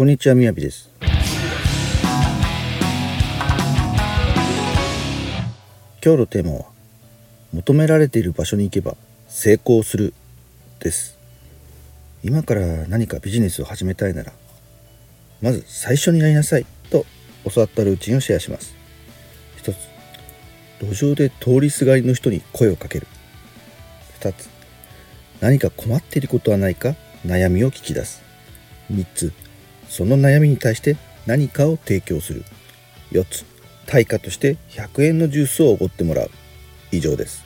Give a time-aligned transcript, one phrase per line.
[0.00, 0.88] こんにちはみやびです。
[6.02, 6.64] 今日のテーマは
[7.52, 8.96] 求められている場所に行けば
[9.28, 10.14] 成功する
[10.78, 11.18] です。
[12.22, 14.32] 今から何かビジネスを始めたいなら
[15.42, 17.04] まず最初にやりなさいと
[17.52, 18.74] 教わったルーチンをシェアします。
[19.58, 19.76] 一つ
[20.80, 23.06] 路上で通りすがりの人に声をかける。
[24.20, 24.48] 2つ
[25.42, 26.94] 何か困っていることはないか
[27.26, 28.22] 悩みを聞き出す。
[28.90, 29.32] 3つ
[29.90, 30.96] その悩みに対して
[31.26, 32.44] 何かを提供する。
[33.10, 33.44] 4つ
[33.86, 36.30] 対価として100円のジュースをおごってもらう。
[36.92, 37.44] 以上です。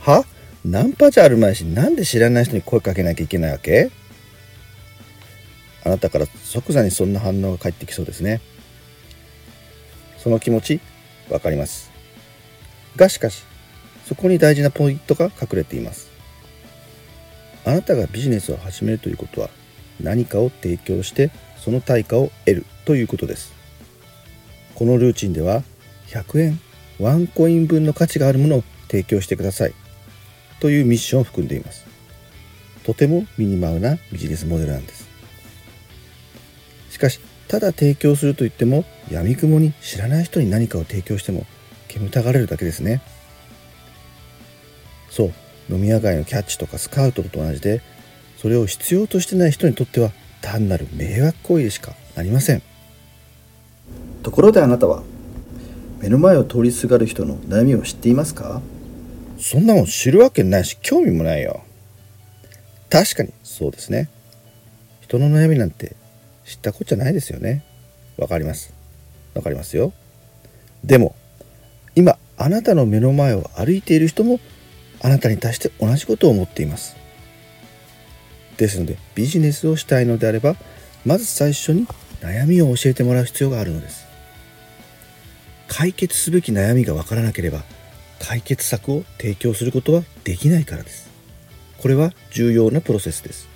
[0.00, 0.24] は？
[0.64, 3.90] ナンパじゃあるまいしなんで知らない人に声かけなきゃいけないわけ？
[5.84, 8.40] あなたから即座にそんな反応が返ってきそうですね。
[10.18, 10.80] その気持ち
[11.30, 11.90] わかります。
[12.96, 13.42] がしかし
[14.04, 16.10] そこに大事なポイントが隠れています。
[17.64, 19.48] あなたがビジネスを始めるということは
[19.98, 21.30] 何かを提供して
[21.64, 23.54] その対価を得るということです。
[24.74, 25.62] このルーチンでは
[26.08, 26.60] 100円
[27.00, 29.74] ワンコイン分の価値があるものを提供してください。
[30.60, 31.86] というミッションを含んでいます。
[32.84, 35.08] とてもミニマムなビジネスモデルなんです。
[36.90, 41.46] しかしただ提供すると言っても闇雲に知らない人に何かを提供しても
[41.88, 43.00] 煙たがれるだけですね。
[45.08, 45.32] そう
[45.70, 47.80] 飲み屋街のキャッチとかスカウトと同じで
[48.36, 50.12] それを必要としてない人にとっては
[50.44, 52.62] 単なる迷惑行為でしかありません。
[54.22, 55.02] ところであなたは
[56.00, 58.60] 目の前を通りすがる人の悩みを知っていますか？
[59.38, 61.62] そんなもん知るわけないし興味もないよ。
[62.90, 64.10] 確かにそうですね。
[65.00, 65.96] 人の悩みなんて
[66.44, 67.64] 知ったこっちゃないですよね。
[68.18, 68.74] わかります。
[69.34, 69.94] わかりますよ。
[70.84, 71.16] でも
[71.96, 74.40] 今あなたの目の前を歩いている人も
[75.00, 76.96] あなたに対して同じことを思っています
[78.56, 80.56] ですのでビジネスをしたいのであれば
[81.04, 81.86] まず最初に
[82.20, 84.06] 悩みを教えてもらう必要があるのです。
[85.68, 87.62] 解決すべき悩みがわからなければ
[88.20, 91.10] 解決策を提供することはできないからです。
[91.78, 93.48] これは重要なプロセスです。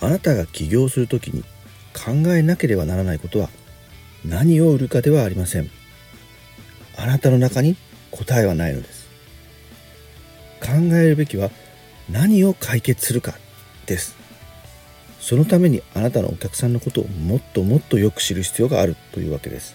[0.00, 1.42] あなたが起業するときに
[1.94, 3.48] 考えなければならないことは
[4.24, 5.70] 何を売るかではありません。
[6.96, 7.76] あなたの中に
[8.10, 9.06] 答えはないのです。
[10.60, 11.50] 考えるべきは
[12.10, 13.34] 何を解決するか。
[13.86, 14.16] です。
[15.20, 19.74] そのためにあなたのお客さんのことをもっともっとよく知る必要があるというわけです。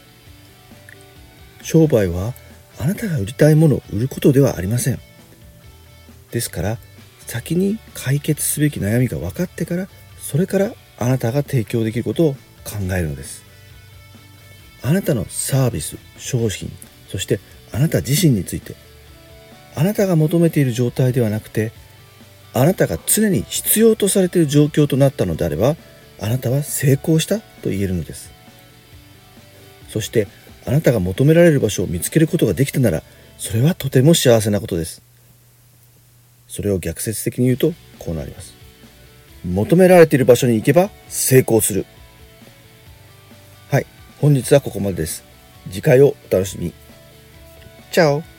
[1.61, 2.33] 商売は
[2.79, 4.99] あなたが売りたいものを売ることではありません。
[6.31, 6.77] ですから
[7.27, 9.87] 先に解決すべき悩みが分かってから
[10.19, 12.33] それからあなたが提供できることを
[12.63, 13.43] 考えるのです。
[14.83, 16.71] あなたのサービス商品
[17.07, 17.39] そして
[17.71, 18.75] あなた自身について
[19.75, 21.71] あなたが求めている状態ではなくて
[22.53, 25.75] あなたが常に必要とされている状況となったのであれば
[26.19, 28.31] あなたは成功したと言えるのです。
[29.89, 30.27] そして
[30.65, 33.03] あなたが求められる場所を見つけることができたなら
[33.37, 35.01] それはとても幸せなことです。
[36.47, 38.53] それを逆説的に言うとこうなります。
[39.43, 41.85] 求められている場所に行けば成功する。
[43.69, 43.85] はい
[44.19, 45.23] 本日はここまでです。
[45.69, 46.73] 次回をお楽しみ。
[47.91, 48.30] チャオ。